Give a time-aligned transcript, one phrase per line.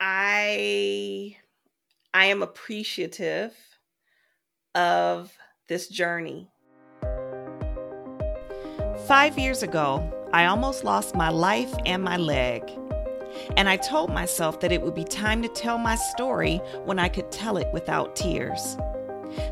[0.00, 1.36] I
[2.14, 3.52] I am appreciative
[4.74, 5.36] of
[5.68, 6.48] this journey.
[9.06, 12.62] Five years ago, I almost lost my life and my leg.
[13.56, 17.08] And I told myself that it would be time to tell my story when I
[17.08, 18.76] could tell it without tears.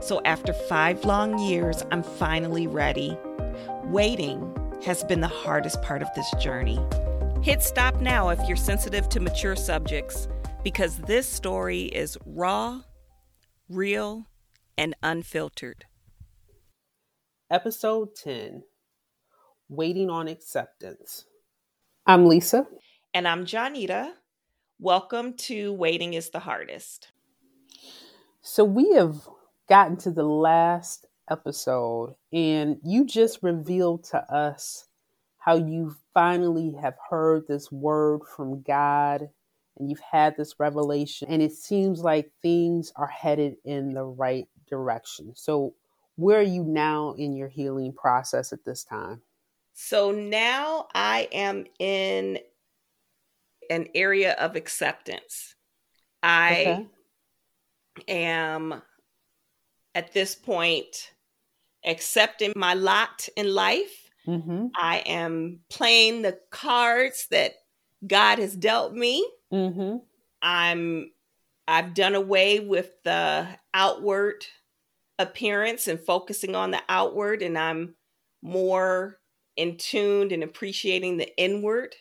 [0.00, 3.16] So after five long years, I'm finally ready.
[3.84, 4.54] Waiting
[4.84, 6.78] has been the hardest part of this journey.
[7.42, 10.28] Hit stop now if you're sensitive to mature subjects,
[10.66, 12.80] because this story is raw,
[13.68, 14.26] real,
[14.76, 15.84] and unfiltered.
[17.48, 18.64] Episode 10
[19.68, 21.26] Waiting on Acceptance.
[22.04, 22.66] I'm Lisa.
[23.14, 24.10] And I'm Johnita.
[24.80, 27.12] Welcome to Waiting is the Hardest.
[28.42, 29.20] So, we have
[29.68, 34.88] gotten to the last episode, and you just revealed to us
[35.38, 39.28] how you finally have heard this word from God
[39.78, 44.48] and you've had this revelation, and it seems like things are headed in the right
[44.68, 45.32] direction.
[45.34, 45.74] So,
[46.16, 49.20] where are you now in your healing process at this time?
[49.74, 52.38] So, now I am in
[53.70, 55.54] an area of acceptance.
[56.22, 56.86] I
[57.98, 58.08] okay.
[58.08, 58.82] am
[59.94, 61.12] at this point
[61.84, 64.10] accepting my lot in life.
[64.26, 64.66] Mm-hmm.
[64.74, 67.52] I am playing the cards that
[68.06, 69.26] God has dealt me.
[69.52, 69.98] Mm-hmm.
[70.42, 71.10] I'm
[71.68, 74.46] I've done away with the outward
[75.18, 77.94] appearance and focusing on the outward, and I'm
[78.42, 79.18] more
[79.56, 81.94] in tuned and appreciating the inward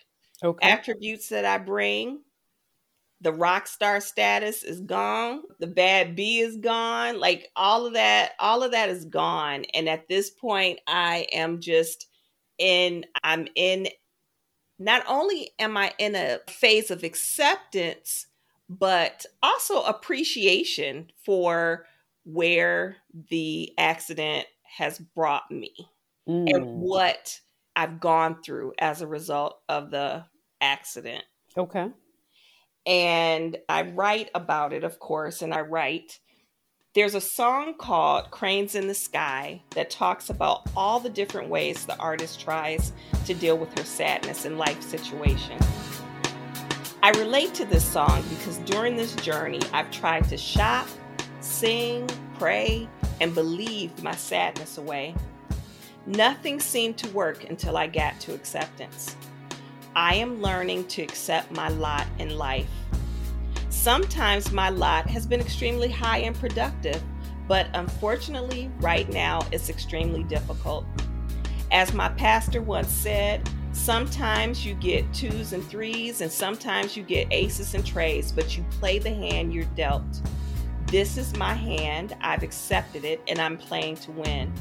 [0.44, 0.70] okay.
[0.70, 2.22] attributes that I bring.
[3.22, 5.42] The rock star status is gone.
[5.60, 7.20] The bad B is gone.
[7.20, 9.64] Like all of that, all of that is gone.
[9.74, 12.08] And at this point, I am just
[12.60, 13.88] in, I'm in,
[14.78, 18.28] not only am I in a phase of acceptance,
[18.70, 21.86] but also appreciation for
[22.26, 22.98] where
[23.30, 25.74] the accident has brought me
[26.28, 26.50] mm.
[26.50, 27.40] and what
[27.76, 30.26] I've gone through as a result of the
[30.62, 31.24] accident.
[31.58, 31.90] Okay.
[32.86, 36.20] And I write about it, of course, and I write.
[36.96, 41.86] There's a song called Cranes in the Sky that talks about all the different ways
[41.86, 42.94] the artist tries
[43.26, 45.60] to deal with her sadness and life situation.
[47.04, 50.88] I relate to this song because during this journey, I've tried to shop,
[51.42, 52.88] sing, pray,
[53.20, 55.16] and believe my sadness away.
[56.06, 59.18] Nothing seemed to work until I got to acceptance.
[59.98, 62.70] I am learning to accept my lot in life.
[63.86, 67.04] Sometimes my lot has been extremely high and productive,
[67.48, 70.88] but unfortunately, right now, it's extremely difficult.
[71.72, 77.28] As my pastor once said, sometimes you get twos and threes, and sometimes you get
[77.30, 80.20] aces and trays, but you play the hand you're dealt.
[80.88, 84.52] This is my hand, I've accepted it, and I'm playing to win.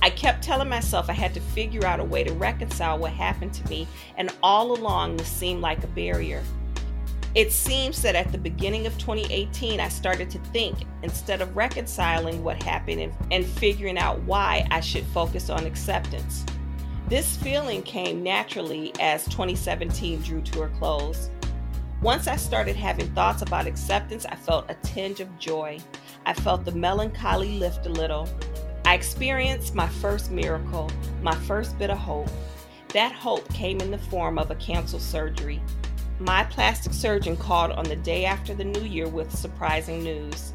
[0.00, 3.52] I kept telling myself I had to figure out a way to reconcile what happened
[3.52, 3.86] to me,
[4.16, 6.42] and all along this seemed like a barrier.
[7.36, 12.42] It seems that at the beginning of 2018, I started to think instead of reconciling
[12.42, 16.46] what happened and, and figuring out why I should focus on acceptance.
[17.08, 21.28] This feeling came naturally as 2017 drew to a close.
[22.00, 25.78] Once I started having thoughts about acceptance, I felt a tinge of joy.
[26.24, 28.26] I felt the melancholy lift a little.
[28.86, 32.30] I experienced my first miracle, my first bit of hope.
[32.94, 35.60] That hope came in the form of a canceled surgery.
[36.18, 40.54] My plastic surgeon called on the day after the new year with surprising news.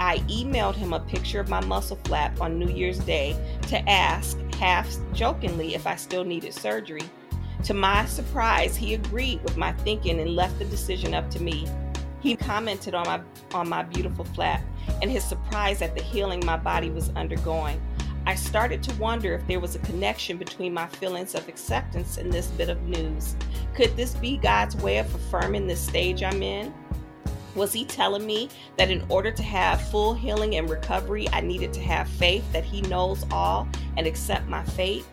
[0.00, 3.36] I emailed him a picture of my muscle flap on New Year's Day
[3.68, 7.02] to ask, half jokingly, if I still needed surgery.
[7.64, 11.66] To my surprise, he agreed with my thinking and left the decision up to me.
[12.20, 13.20] He commented on my
[13.54, 14.60] on my beautiful flap
[15.02, 17.80] and his surprise at the healing my body was undergoing.
[18.26, 22.32] I started to wonder if there was a connection between my feelings of acceptance and
[22.32, 23.36] this bit of news.
[23.76, 26.72] Could this be God's way of affirming the stage I'm in?
[27.54, 28.48] Was He telling me
[28.78, 32.64] that in order to have full healing and recovery, I needed to have faith that
[32.64, 33.68] He knows all
[33.98, 35.04] and accept my fate?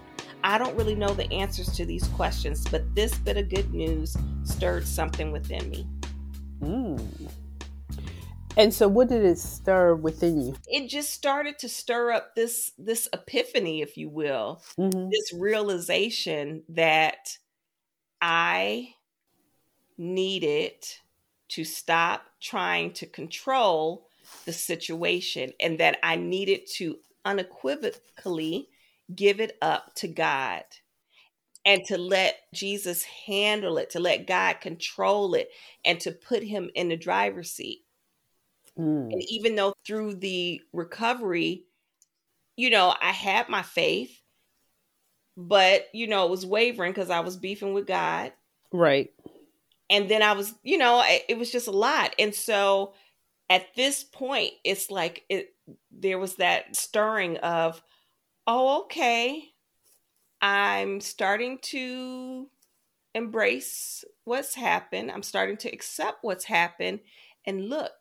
[0.45, 4.15] I don't really know the answers to these questions, but this bit of good news
[4.43, 5.85] stirred something within me.
[6.61, 7.29] Mm.
[8.55, 10.55] And so what did it stir within you?
[10.67, 15.09] It just started to stir up this this epiphany, if you will, mm-hmm.
[15.09, 17.37] this realization that
[18.25, 18.95] I
[19.97, 20.75] needed
[21.49, 24.07] to stop trying to control
[24.45, 28.69] the situation and that I needed to unequivocally
[29.13, 30.63] give it up to God.
[31.65, 35.49] and to let Jesus handle it, to let God control it,
[35.85, 37.85] and to put him in the driver's seat.
[38.77, 39.13] Mm.
[39.13, 41.63] And even though through the recovery,
[42.57, 44.21] you know, I had my faith,
[45.35, 48.33] but, you know, it was wavering because I was beefing with God.
[48.71, 49.11] Right.
[49.89, 52.15] And then I was, you know, it was just a lot.
[52.17, 52.93] And so
[53.49, 55.53] at this point, it's like it,
[55.91, 57.81] there was that stirring of,
[58.47, 59.43] oh, okay,
[60.41, 62.47] I'm starting to
[63.13, 65.11] embrace what's happened.
[65.11, 66.99] I'm starting to accept what's happened.
[67.45, 67.91] And look,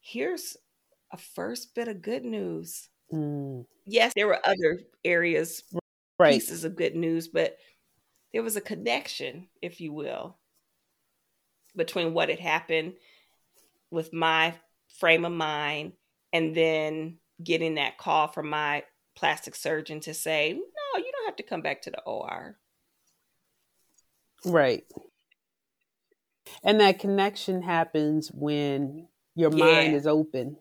[0.00, 0.56] here's
[1.12, 2.88] a first bit of good news.
[3.12, 3.64] Mm.
[3.86, 5.62] Yes, there were other areas,
[6.18, 6.34] right.
[6.34, 7.58] pieces of good news, but
[8.32, 10.36] there was a connection, if you will,
[11.76, 12.94] between what had happened
[13.90, 14.54] with my
[14.98, 15.92] frame of mind
[16.32, 18.84] and then getting that call from my
[19.16, 22.56] plastic surgeon to say, no, you don't have to come back to the OR.
[24.44, 24.84] Right.
[26.62, 29.64] And that connection happens when your yeah.
[29.64, 30.56] mind is open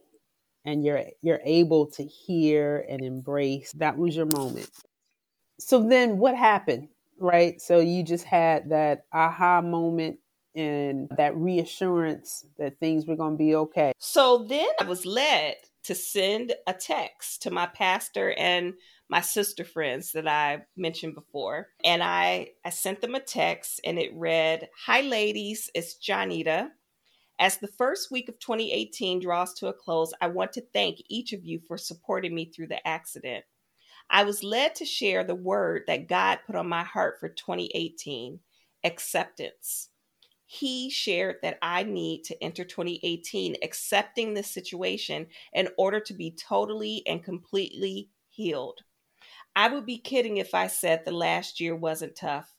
[0.66, 3.72] and you're you're able to hear and embrace.
[3.74, 4.70] That was your moment.
[5.60, 6.90] So then what happened?
[7.20, 7.60] Right?
[7.62, 10.20] So you just had that aha moment
[10.56, 13.94] and that reassurance that things were going to be okay.
[14.00, 18.74] So then I was led to send a text to my pastor and
[19.10, 21.70] my sister friends that I mentioned before.
[21.84, 26.72] And I, I sent them a text and it read, Hi, ladies, it's Johnita.
[27.40, 31.34] As the first week of 2018 draws to a close, I want to thank each
[31.34, 33.46] of you for supporting me through the accident.
[34.10, 38.40] I was led to share the word that God put on my heart for 2018
[38.84, 39.90] acceptance
[40.48, 46.32] he shared that I need to enter 2018 accepting this situation in order to be
[46.32, 48.80] totally and completely healed.
[49.58, 52.54] I would be kidding if I said the last year wasn't tough.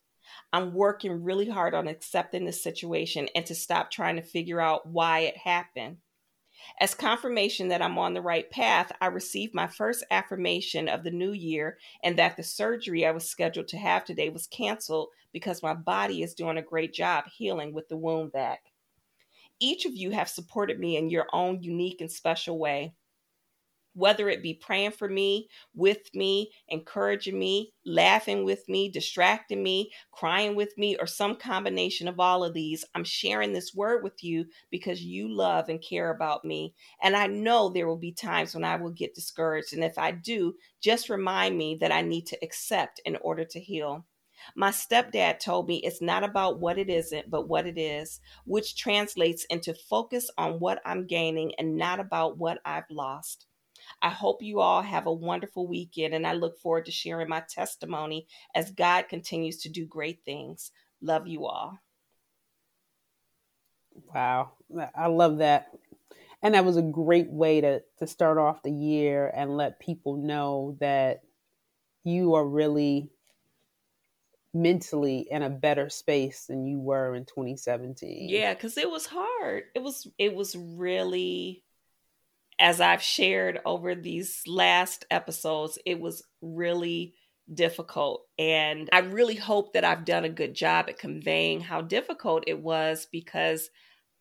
[0.52, 4.86] I'm working really hard on accepting the situation and to stop trying to figure out
[4.86, 5.96] why it happened.
[6.80, 11.10] As confirmation that I'm on the right path, I received my first affirmation of the
[11.10, 15.62] new year and that the surgery I was scheduled to have today was canceled because
[15.62, 18.72] my body is doing a great job healing with the wound vac.
[19.60, 22.94] Each of you have supported me in your own unique and special way
[23.94, 29.90] whether it be praying for me, with me, encouraging me, laughing with me, distracting me,
[30.12, 34.22] crying with me, or some combination of all of these, I'm sharing this word with
[34.22, 36.74] you because you love and care about me.
[37.02, 39.72] And I know there will be times when I will get discouraged.
[39.72, 43.60] And if I do, just remind me that I need to accept in order to
[43.60, 44.06] heal.
[44.54, 48.76] My stepdad told me it's not about what it isn't, but what it is, which
[48.76, 53.47] translates into focus on what I'm gaining and not about what I've lost.
[54.02, 57.42] I hope you all have a wonderful weekend, and I look forward to sharing my
[57.48, 60.70] testimony as God continues to do great things.
[61.00, 61.78] Love you all.
[64.14, 64.52] Wow,
[64.94, 65.68] I love that.
[66.42, 70.16] And that was a great way to, to start off the year and let people
[70.16, 71.22] know that
[72.04, 73.10] you are really
[74.54, 78.28] mentally in a better space than you were in 2017.
[78.28, 79.64] Yeah, cuz it was hard.
[79.74, 81.64] It was it was really
[82.58, 87.14] as I've shared over these last episodes, it was really
[87.52, 88.24] difficult.
[88.38, 92.58] And I really hope that I've done a good job at conveying how difficult it
[92.58, 93.70] was because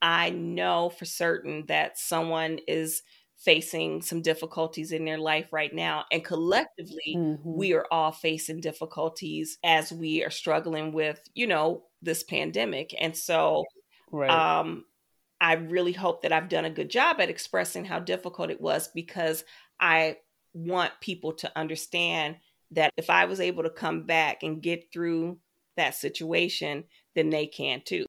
[0.02, 3.02] I know for certain that someone is
[3.38, 6.06] facing some difficulties in their life right now.
[6.12, 7.38] And collectively, mm-hmm.
[7.44, 12.96] we are all facing difficulties as we are struggling with, you know, this pandemic.
[13.00, 13.64] And so,
[14.12, 14.30] right.
[14.30, 14.86] um,
[15.40, 18.88] I really hope that I've done a good job at expressing how difficult it was
[18.88, 19.44] because
[19.80, 20.18] I
[20.54, 22.38] want people to understand
[22.72, 25.38] that if I was able to come back and get through
[25.76, 28.06] that situation, then they can too.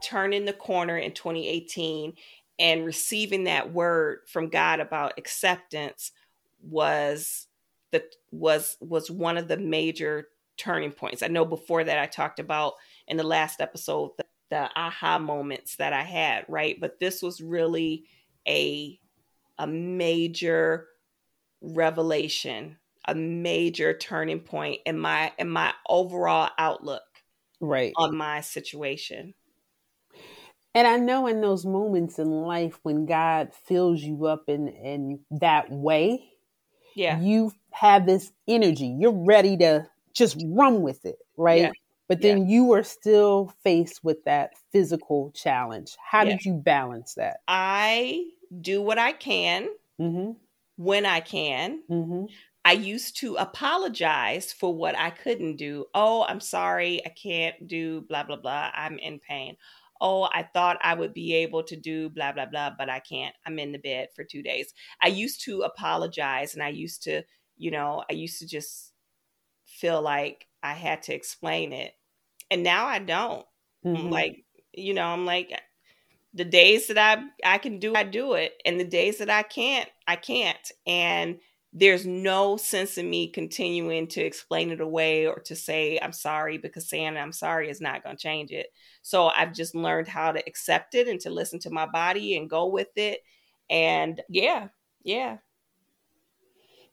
[0.00, 2.12] Turning the corner in 2018
[2.60, 6.12] and receiving that word from God about acceptance
[6.62, 7.48] was
[7.94, 11.22] that was was one of the major turning points.
[11.22, 12.74] I know before that I talked about
[13.06, 16.76] in the last episode the, the aha moments that I had, right?
[16.80, 18.04] But this was really
[18.46, 18.98] a
[19.58, 20.88] a major
[21.60, 27.02] revelation, a major turning point in my in my overall outlook
[27.60, 29.34] right on my situation.
[30.76, 35.20] And I know in those moments in life when God fills you up in in
[35.30, 36.30] that way,
[36.94, 38.96] yeah, you have this energy.
[38.98, 41.62] You're ready to just run with it, right?
[41.62, 41.72] Yeah.
[42.08, 42.54] but then yeah.
[42.54, 45.96] you were still faced with that physical challenge.
[46.02, 46.30] How yeah.
[46.30, 47.38] did you balance that?
[47.48, 48.26] I
[48.60, 49.68] do what I can
[50.00, 50.32] mm-hmm.
[50.76, 51.82] when I can.
[51.90, 52.26] Mm-hmm.
[52.64, 55.86] I used to apologize for what I couldn't do.
[55.94, 58.70] Oh, I'm sorry, I can't do blah, blah, blah.
[58.72, 59.56] I'm in pain.
[60.00, 63.34] Oh, I thought I would be able to do blah, blah, blah, but I can't.
[63.46, 64.72] I'm in the bed for two days.
[65.02, 67.22] I used to apologize and I used to,
[67.56, 68.92] you know, I used to just
[69.66, 71.92] feel like I had to explain it.
[72.50, 73.46] And now I don't.
[73.84, 74.08] Mm-hmm.
[74.08, 75.60] like, you know, I'm like,
[76.32, 78.54] the days that I I can do, I do it.
[78.64, 80.72] And the days that I can't, I can't.
[80.86, 81.38] And
[81.72, 86.56] there's no sense in me continuing to explain it away or to say I'm sorry
[86.56, 88.68] because saying I'm sorry is not going to change it.
[89.02, 92.48] So I've just learned how to accept it and to listen to my body and
[92.48, 93.20] go with it.
[93.68, 94.68] And yeah,
[95.02, 95.38] yeah.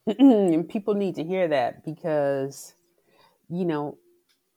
[0.20, 2.74] and people need to hear that because,
[3.50, 3.98] you know,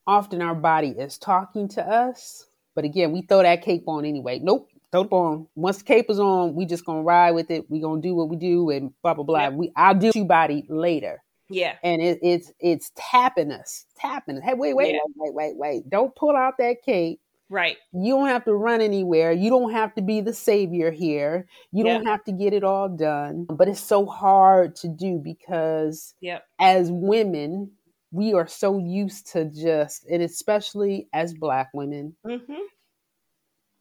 [0.07, 2.47] often our body is talking to us.
[2.75, 4.41] But again, we throw that cape on anyway.
[4.43, 5.47] Nope, throw it on.
[5.55, 7.71] Once the cape is on, we just gonna ride with it.
[7.71, 9.43] We gonna do what we do and blah blah blah.
[9.43, 9.53] Yep.
[9.55, 11.23] We I'll do you body later.
[11.51, 11.77] Yeah.
[11.83, 14.39] And it, it's it's tapping us, tapping.
[14.39, 14.45] Us.
[14.45, 15.01] Hey, wait, wait, yeah.
[15.17, 15.91] wait, wait, wait, wait.
[15.91, 17.21] Don't pull out that cape.
[17.55, 17.77] Right.
[17.93, 19.31] You don't have to run anywhere.
[19.31, 21.47] You don't have to be the savior here.
[21.71, 23.47] You don't have to get it all done.
[23.49, 26.47] But it's so hard to do because yep.
[26.59, 27.71] as women,
[28.11, 32.63] we are so used to just, and especially as black women, mm-hmm.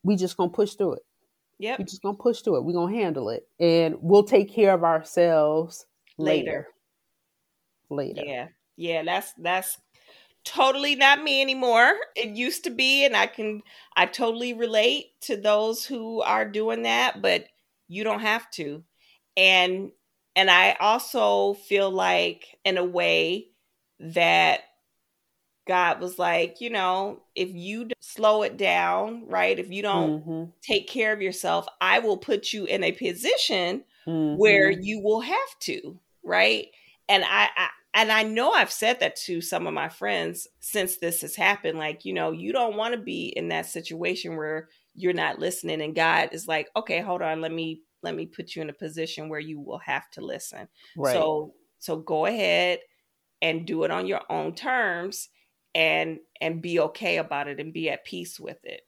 [0.04, 1.06] we just gonna push through it.
[1.58, 1.80] Yep.
[1.80, 2.66] We're just gonna push through it.
[2.66, 3.48] We're gonna handle it.
[3.60, 5.88] And we'll take care of ourselves
[6.20, 6.68] later.
[7.90, 8.22] Later.
[8.22, 8.22] later.
[8.24, 8.48] Yeah.
[8.76, 9.78] Yeah, that's that's
[10.44, 11.94] totally not me anymore.
[12.16, 13.62] It used to be, and I can
[13.96, 17.46] I totally relate to those who are doing that, but
[17.88, 18.84] you don't have to.
[19.38, 19.92] And
[20.36, 23.50] and I also feel like in a way
[24.00, 24.62] that
[25.68, 29.58] God was like, you know, if you slow it down, right?
[29.58, 30.44] If you don't mm-hmm.
[30.62, 34.38] take care of yourself, I will put you in a position mm-hmm.
[34.38, 36.68] where you will have to, right?
[37.08, 40.98] And I, I and I know I've said that to some of my friends since
[40.98, 41.78] this has happened.
[41.78, 45.82] Like, you know, you don't want to be in that situation where you're not listening,
[45.82, 48.74] and God is like, okay, hold on, let me let me put you in a
[48.74, 50.68] position where you will have to listen.
[50.98, 51.14] Right.
[51.14, 52.80] So so go ahead
[53.42, 55.30] and do it on your own terms
[55.76, 58.82] and and be okay about it and be at peace with it.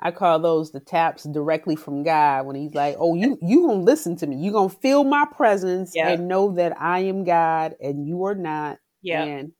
[0.00, 3.80] I call those the taps directly from God when he's like, "Oh, you you gonna
[3.80, 4.36] listen to me?
[4.36, 8.78] You gonna feel my presence and know that I am God and you are not."
[9.02, 9.52] Yeah, and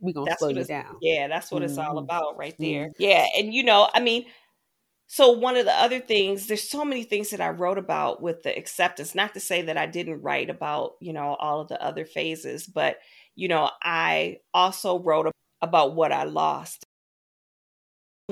[0.00, 0.96] we gonna that's slow you down.
[1.00, 1.70] Yeah, that's what mm-hmm.
[1.70, 1.98] it's all mm-hmm.
[1.98, 2.88] about, right there.
[2.88, 3.02] Mm-hmm.
[3.02, 4.26] Yeah, and you know, I mean,
[5.08, 8.44] so one of the other things, there's so many things that I wrote about with
[8.44, 9.14] the acceptance.
[9.14, 12.66] Not to say that I didn't write about you know all of the other phases,
[12.66, 12.98] but
[13.34, 16.86] you know, I also wrote about what I lost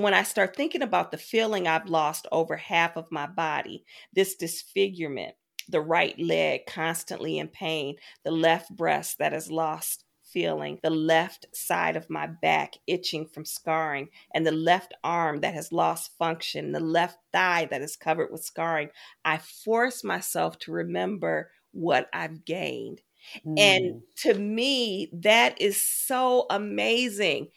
[0.03, 4.35] when I start thinking about the feeling I've lost over half of my body, this
[4.35, 5.35] disfigurement,
[5.67, 11.47] the right leg constantly in pain, the left breast that has lost feeling, the left
[11.53, 16.71] side of my back itching from scarring, and the left arm that has lost function,
[16.71, 18.89] the left thigh that is covered with scarring,
[19.25, 23.01] I force myself to remember what I've gained.
[23.45, 23.59] Mm.
[23.59, 27.47] And to me, that is so amazing.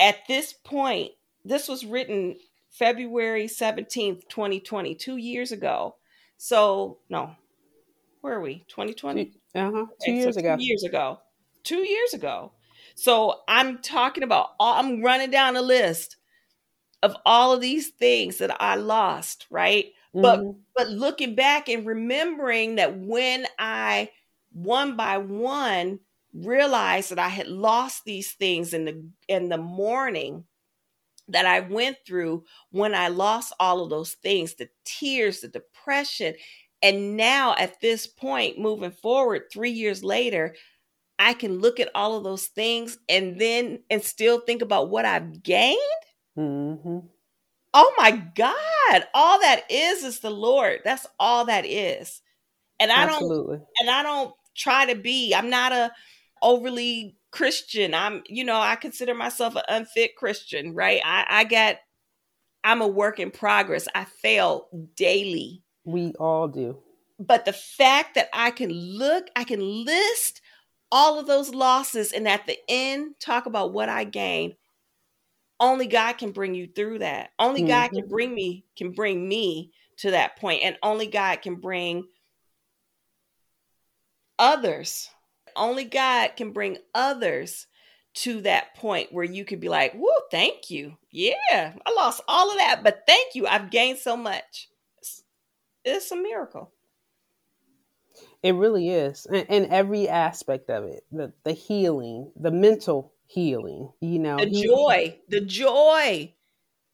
[0.00, 1.12] At this point,
[1.48, 2.36] this was written
[2.70, 5.96] February 17th, 2020, two years ago.
[6.36, 7.32] So, no,
[8.20, 8.64] where are we?
[8.68, 9.32] 2020?
[9.54, 9.86] Uh huh.
[10.04, 10.56] Two years so ago.
[10.56, 11.20] Two years ago.
[11.64, 12.52] Two years ago.
[12.94, 16.16] So I'm talking about, I'm running down a list
[17.02, 19.86] of all of these things that I lost, right?
[20.14, 20.22] Mm-hmm.
[20.22, 20.40] But
[20.74, 24.10] but looking back and remembering that when I
[24.52, 26.00] one by one
[26.32, 30.44] realized that I had lost these things in the in the mourning
[31.28, 36.34] that I went through when I lost all of those things the tears, the depression.
[36.82, 40.54] And now at this point, moving forward, three years later,
[41.18, 45.04] I can look at all of those things and then and still think about what
[45.04, 45.78] I've gained.
[46.38, 46.98] Mm-hmm.
[47.74, 49.04] Oh my God.
[49.12, 50.80] All that is is the Lord.
[50.84, 52.22] That's all that is.
[52.80, 53.56] And I Absolutely.
[53.56, 55.34] don't and I don't try to be.
[55.34, 55.90] I'm not a
[56.40, 57.94] overly Christian.
[57.94, 61.00] I'm, you know, I consider myself an unfit Christian, right?
[61.04, 61.76] I, I got,
[62.64, 63.86] I'm a work in progress.
[63.94, 65.62] I fail daily.
[65.84, 66.78] We all do.
[67.18, 70.40] But the fact that I can look, I can list
[70.90, 74.54] all of those losses and at the end talk about what I gained.
[75.60, 77.30] Only God can bring you through that.
[77.38, 77.68] Only mm-hmm.
[77.68, 78.10] God can mm-hmm.
[78.10, 82.06] bring me, can bring me to that point, and only God can bring
[84.38, 85.10] others
[85.58, 87.66] only God can bring others
[88.14, 90.96] to that point where you could be like, "Whoa, thank you.
[91.10, 93.46] Yeah, I lost all of that, but thank you.
[93.46, 95.22] I've gained so much." It's,
[95.84, 96.72] it's a miracle.
[98.42, 99.26] It really is.
[99.26, 104.38] And, and, every aspect of it, the the healing, the mental healing, you know.
[104.38, 106.34] The joy, the joy.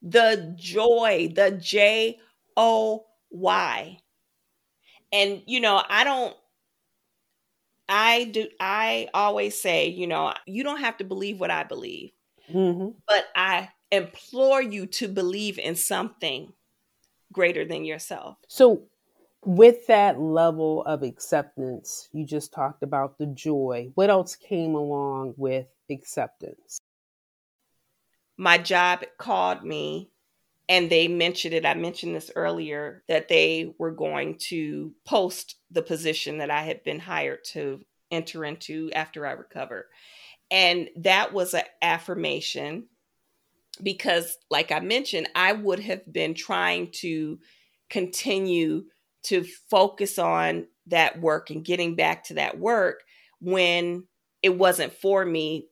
[0.07, 2.19] The joy, the J
[2.59, 3.99] O Y.
[5.11, 6.37] And you know, I don't
[7.89, 12.11] I do I always say, you know, you don't have to believe what I believe.
[12.53, 12.91] Mm-hmm.
[13.07, 16.53] But I implore you to believe in something
[17.33, 18.37] greater than yourself.
[18.49, 18.83] So
[19.45, 23.91] with that level of acceptance, you just talked about the joy.
[23.95, 26.79] What else came along with acceptance?
[28.37, 30.11] My job called me
[30.69, 31.67] and they mentioned it.
[31.67, 36.83] I mentioned this earlier that they were going to post the position that I had
[36.85, 37.81] been hired to
[38.11, 39.89] enter into after I recover.
[40.51, 42.87] And that was an affirmation
[43.83, 47.39] because, like I mentioned, I would have been trying to
[47.91, 48.85] continue
[49.25, 53.03] to focus on that work and getting back to that work
[53.41, 54.05] when
[54.43, 55.69] it wasn't for me.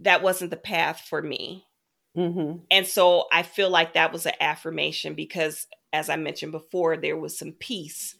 [0.00, 1.66] That wasn't the path for me.
[2.16, 2.58] Mm-hmm.
[2.70, 7.16] And so I feel like that was an affirmation because, as I mentioned before, there
[7.16, 8.16] was some peace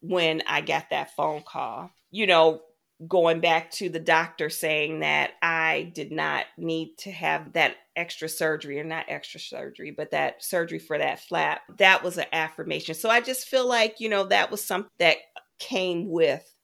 [0.00, 1.90] when I got that phone call.
[2.10, 2.62] You know,
[3.08, 8.28] going back to the doctor saying that I did not need to have that extra
[8.28, 12.94] surgery or not extra surgery, but that surgery for that flap, that was an affirmation.
[12.94, 15.16] So I just feel like, you know, that was something that
[15.58, 16.54] came with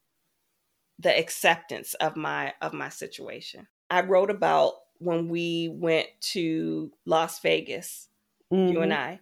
[0.99, 3.67] the acceptance of my of my situation.
[3.91, 8.09] I wrote about when we went to Las Vegas,
[8.53, 8.73] mm-hmm.
[8.73, 9.13] you and mm-hmm.
[9.13, 9.21] I.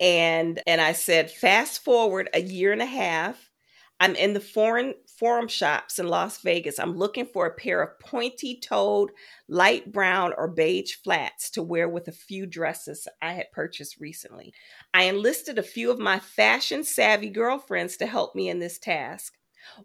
[0.00, 3.50] And and I said, fast forward a year and a half,
[3.98, 6.78] I'm in the foreign forum shops in Las Vegas.
[6.78, 9.10] I'm looking for a pair of pointy-toed
[9.46, 14.54] light brown or beige flats to wear with a few dresses I had purchased recently.
[14.94, 19.34] I enlisted a few of my fashion savvy girlfriends to help me in this task.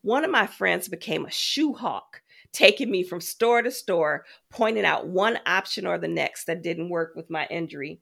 [0.01, 2.21] One of my friends became a shoe hawk
[2.55, 6.89] taking me from store to store, pointing out one option or the next that didn't
[6.89, 7.99] work with my injury.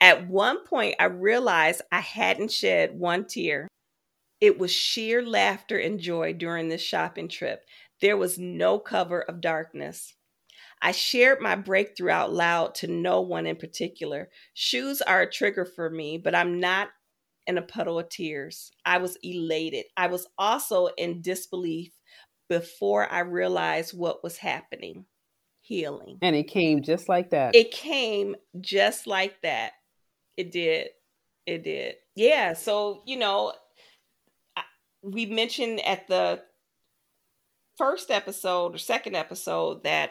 [0.00, 3.68] At one point, I realized I hadn't shed one tear.
[4.40, 7.64] It was sheer laughter and joy during this shopping trip.
[8.00, 10.14] There was no cover of darkness.
[10.80, 14.30] I shared my breakthrough out loud to no one in particular.
[14.54, 16.88] Shoes are a trigger for me, but I'm not
[17.46, 18.72] in a puddle of tears.
[18.84, 19.84] I was elated.
[19.96, 21.92] I was also in disbelief
[22.52, 25.06] before I realized what was happening
[25.62, 26.18] healing.
[26.20, 27.54] And it came just like that.
[27.54, 29.72] It came just like that.
[30.36, 30.88] It did.
[31.46, 31.94] It did.
[32.14, 32.52] Yeah.
[32.52, 33.54] So, you know,
[35.02, 36.42] we mentioned at the
[37.78, 40.10] first episode or second episode that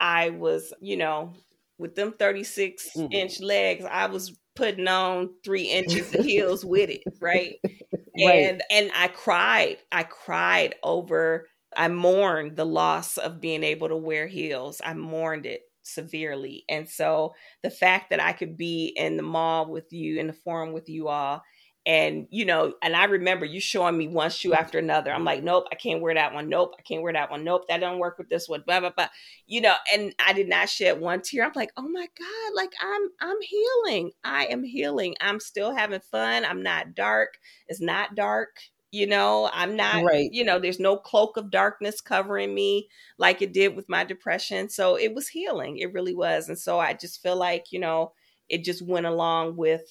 [0.00, 1.34] I was, you know,
[1.76, 3.12] with them 36 mm-hmm.
[3.12, 7.56] inch legs, I was putting on three inches of heels with it, right?
[7.64, 7.76] right?
[8.16, 9.76] And and I cried.
[9.90, 14.80] I cried over I mourned the loss of being able to wear heels.
[14.84, 16.64] I mourned it severely.
[16.68, 20.32] And so the fact that I could be in the mall with you, in the
[20.32, 21.42] forum with you all,
[21.84, 25.12] and you know, and I remember you showing me one shoe after another.
[25.12, 26.48] I'm like, nope, I can't wear that one.
[26.48, 27.42] Nope, I can't wear that one.
[27.42, 28.62] Nope, that don't work with this one.
[28.64, 29.08] Blah blah blah.
[29.48, 31.44] You know, and I did not shed one tear.
[31.44, 34.12] I'm like, oh my god, like I'm I'm healing.
[34.22, 35.16] I am healing.
[35.20, 36.44] I'm still having fun.
[36.44, 37.30] I'm not dark.
[37.66, 38.50] It's not dark
[38.92, 40.30] you know i'm not right.
[40.32, 44.68] you know there's no cloak of darkness covering me like it did with my depression
[44.68, 48.12] so it was healing it really was and so i just feel like you know
[48.48, 49.82] it just went along with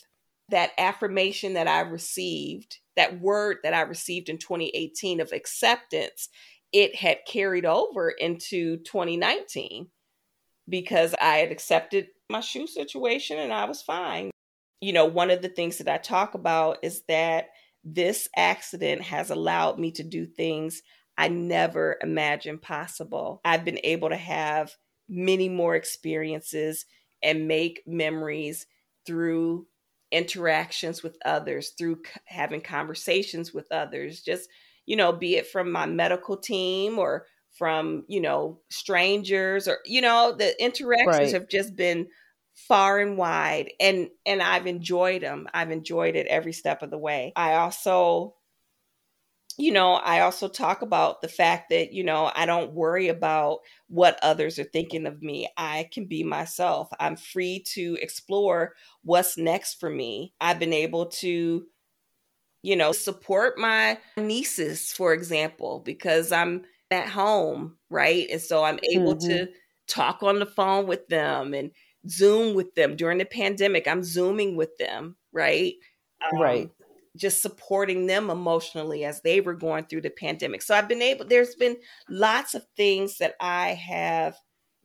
[0.50, 6.30] that affirmation that i received that word that i received in 2018 of acceptance
[6.72, 9.88] it had carried over into 2019
[10.70, 14.30] because i had accepted my shoe situation and i was fine.
[14.80, 17.50] You know one of the things that i talk about is that
[17.84, 20.82] this accident has allowed me to do things
[21.18, 23.42] I never imagined possible.
[23.44, 24.76] I've been able to have
[25.10, 26.86] many more experiences
[27.22, 28.66] and make memories
[29.06, 29.68] through
[30.12, 34.50] interactions with others, through c- having conversations with others, just,
[34.86, 40.02] you know, be it from my medical team or from, you know, strangers or, you
[40.02, 41.34] know, the interactions right.
[41.34, 42.08] have just been
[42.54, 45.48] far and wide and and I've enjoyed them.
[45.54, 47.34] I've enjoyed it every step of the way.
[47.36, 48.36] I also
[49.58, 53.60] you know, I also talk about the fact that, you know, I don't worry about
[53.90, 55.50] what others are thinking of me.
[55.58, 56.88] I can be myself.
[57.02, 60.34] I'm free to explore what's next for me.
[60.40, 61.66] I've been able to
[62.64, 68.28] you know, support my nieces, for example, because I'm at home, right?
[68.30, 69.30] And so I'm able mm-hmm.
[69.30, 69.48] to
[69.88, 71.72] talk on the phone with them and
[72.08, 73.88] Zoom with them during the pandemic.
[73.88, 75.74] I'm Zooming with them, right?
[76.34, 76.70] Um, right.
[77.18, 80.62] Just supporting them emotionally as they were going through the pandemic.
[80.62, 81.78] So I've been able, there's been
[82.10, 84.36] lots of things that I have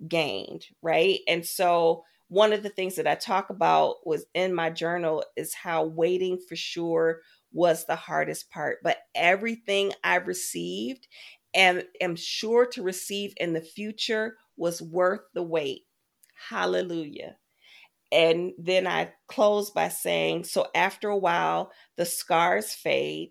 [0.09, 1.21] gained, right?
[1.29, 5.55] And so one of the things that I talk about was in my journal is
[5.55, 7.21] how waiting for sure
[7.53, 11.07] was the hardest part, but everything I received
[11.55, 15.86] and am sure to receive in the future was worth the wait.
[16.49, 17.37] Hallelujah.
[18.13, 23.31] And then I close by saying, so after a while, the scars fade,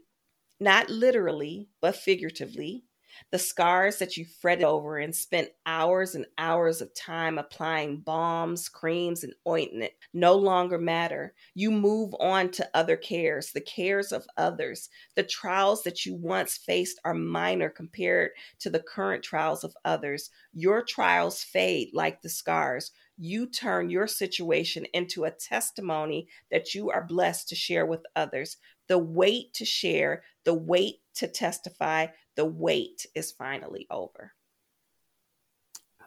[0.59, 2.84] not literally, but figuratively.
[3.31, 8.69] The scars that you fretted over and spent hours and hours of time applying balms,
[8.69, 11.33] creams, and ointment no longer matter.
[11.53, 14.89] You move on to other cares, the cares of others.
[15.15, 20.29] The trials that you once faced are minor compared to the current trials of others.
[20.53, 26.89] Your trials fade like the scars you turn your situation into a testimony that you
[26.89, 28.57] are blessed to share with others.
[28.87, 34.33] The wait to share, the wait to testify, the wait is finally over.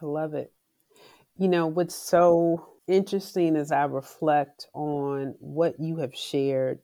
[0.01, 0.53] I love it.
[1.37, 6.79] You know, what's so interesting as I reflect on what you have shared,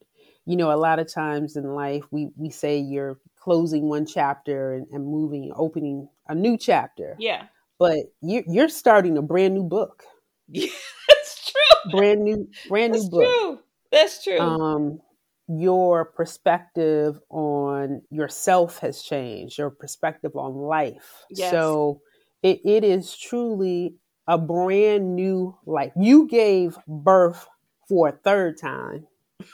[0.45, 4.73] you know, a lot of times in life we, we say you're closing one chapter
[4.73, 7.15] and, and moving, opening a new chapter.
[7.19, 7.47] Yeah.
[7.79, 10.03] But you, you're starting a brand new book.
[10.47, 10.67] Yeah,
[11.09, 11.91] that's true.
[11.91, 13.23] Brand new, brand that's new book.
[13.23, 13.59] True.
[13.91, 14.39] That's true.
[14.39, 15.01] Um,
[15.47, 21.23] your perspective on yourself has changed, your perspective on life.
[21.29, 21.51] Yes.
[21.51, 22.01] So
[22.41, 23.95] it, it is truly
[24.27, 25.91] a brand new life.
[25.95, 27.47] You gave birth
[27.87, 29.05] for a third time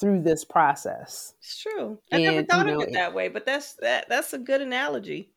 [0.00, 1.34] through this process.
[1.38, 1.98] It's true.
[2.12, 4.38] I and, never thought you know, of it that way, but that's that that's a
[4.38, 5.32] good analogy.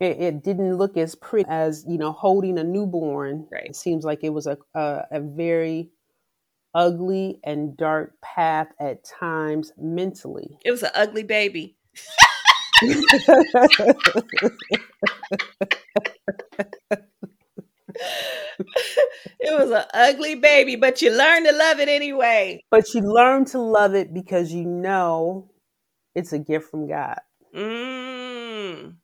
[0.00, 3.46] It, it, didn't look as pretty as you know holding a newborn.
[3.50, 3.66] Right.
[3.66, 5.90] It seems like it was a, a, a very
[6.74, 10.58] ugly and dark path at times mentally.
[10.64, 11.76] It was an ugly baby.
[12.82, 12.96] it
[19.50, 22.62] was an ugly baby, but you learned to love it anyway.
[22.70, 25.50] But you learn to love it because you know
[26.14, 27.18] it's a gift from God.
[27.54, 28.96] Mm.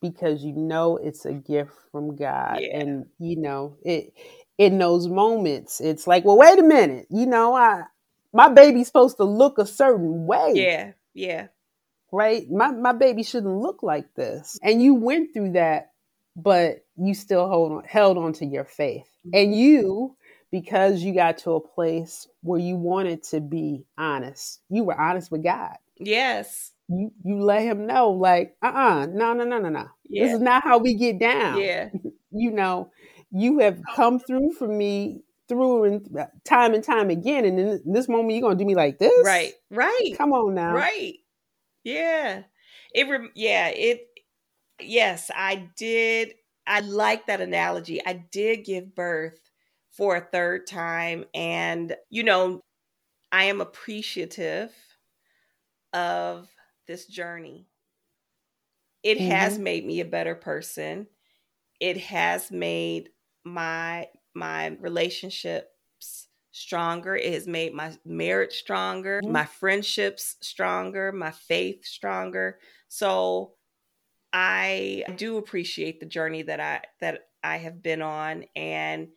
[0.00, 2.58] Because you know it's a gift from God.
[2.60, 2.78] Yeah.
[2.78, 4.12] And you know, it
[4.58, 7.84] in those moments, it's like, well, wait a minute, you know, I
[8.32, 10.52] my baby's supposed to look a certain way.
[10.54, 11.46] Yeah, yeah.
[12.12, 12.48] Right?
[12.50, 14.58] My my baby shouldn't look like this.
[14.62, 15.92] And you went through that,
[16.36, 19.08] but you still hold on, held on to your faith.
[19.32, 20.16] And you,
[20.50, 25.30] because you got to a place where you wanted to be honest, you were honest
[25.30, 25.76] with God.
[25.98, 26.72] Yes.
[26.88, 29.86] You you let him know, like, uh uh-uh, uh, no, no, no, no, no.
[30.08, 30.24] Yeah.
[30.24, 31.60] This is not how we get down.
[31.60, 31.88] Yeah.
[32.30, 32.90] you know,
[33.36, 37.44] you have come through for me through and time and time again.
[37.44, 39.52] And in this moment, you're gonna do me like this, right?
[39.70, 40.14] Right.
[40.16, 41.14] Come on now, right?
[41.84, 42.42] Yeah.
[42.94, 43.08] It.
[43.08, 43.68] Re- yeah.
[43.68, 44.06] It.
[44.80, 46.34] Yes, I did.
[46.66, 48.04] I like that analogy.
[48.04, 49.38] I did give birth
[49.90, 52.60] for a third time, and you know,
[53.30, 54.72] I am appreciative
[55.92, 56.48] of
[56.86, 57.66] this journey.
[59.02, 59.30] It mm-hmm.
[59.30, 61.06] has made me a better person.
[61.80, 63.10] It has made
[63.46, 67.16] my my relationships stronger.
[67.16, 69.32] It has made my marriage stronger, mm-hmm.
[69.32, 72.58] my friendships stronger, my faith stronger.
[72.88, 73.52] So
[74.32, 79.08] I do appreciate the journey that I that I have been on and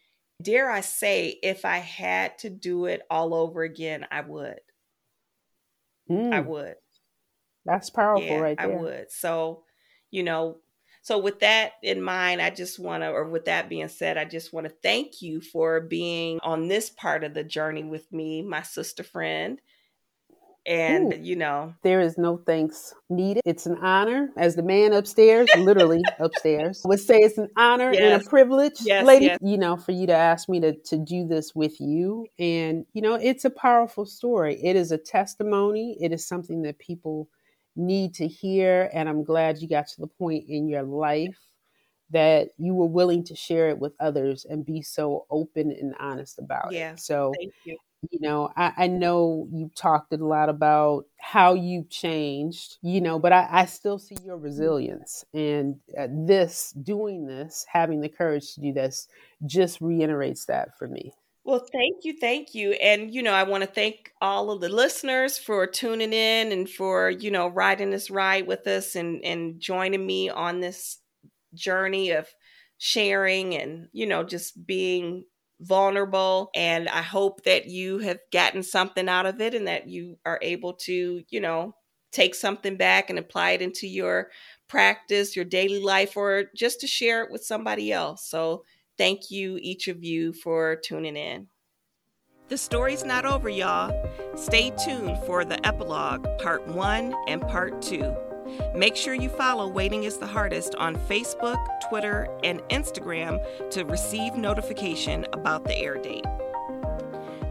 [0.41, 4.59] dare I say if I had to do it all over again, I would.
[6.09, 6.33] Mm.
[6.33, 6.75] I would.
[7.65, 8.71] That's powerful yeah, right there.
[8.71, 9.11] I would.
[9.11, 9.63] So,
[10.11, 10.57] you know,
[11.09, 14.25] so, with that in mind, I just want to, or with that being said, I
[14.25, 18.43] just want to thank you for being on this part of the journey with me,
[18.43, 19.59] my sister friend.
[20.67, 23.41] And, Ooh, you know, there is no thanks needed.
[23.43, 28.01] It's an honor, as the man upstairs, literally upstairs, would say it's an honor yes.
[28.03, 29.39] and a privilege, yes, lady, yes.
[29.41, 32.27] you know, for you to ask me to, to do this with you.
[32.37, 34.63] And, you know, it's a powerful story.
[34.63, 37.29] It is a testimony, it is something that people
[37.75, 38.89] need to hear.
[38.93, 41.37] And I'm glad you got to the point in your life
[42.11, 46.39] that you were willing to share it with others and be so open and honest
[46.39, 46.99] about yeah, it.
[46.99, 47.77] So, you.
[48.09, 48.19] you.
[48.19, 53.31] know, I, I, know you talked a lot about how you've changed, you know, but
[53.31, 55.23] I, I still see your resilience.
[55.35, 59.07] And uh, this, doing this, having the courage to do this,
[59.45, 61.13] just reiterates that for me.
[61.49, 62.73] Well, thank you, thank you.
[62.73, 66.69] And you know, I want to thank all of the listeners for tuning in and
[66.69, 70.99] for, you know, riding this ride with us and and joining me on this
[71.55, 72.27] journey of
[72.77, 75.25] sharing and, you know, just being
[75.61, 76.51] vulnerable.
[76.53, 80.39] And I hope that you have gotten something out of it and that you are
[80.43, 81.75] able to, you know,
[82.11, 84.29] take something back and apply it into your
[84.67, 88.27] practice, your daily life, or just to share it with somebody else.
[88.29, 88.65] So
[88.99, 91.47] thank you, each of you, for tuning in.
[92.49, 93.95] The story's not over, y'all.
[94.35, 98.15] Stay tuned for the epilogue, part one and part two.
[98.75, 104.35] Make sure you follow Waiting is the Hardest on Facebook, Twitter, and Instagram to receive
[104.35, 106.25] notification about the air date.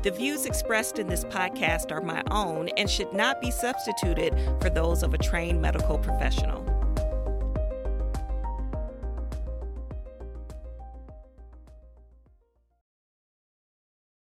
[0.03, 4.71] The views expressed in this podcast are my own and should not be substituted for
[4.71, 6.68] those of a trained medical professional.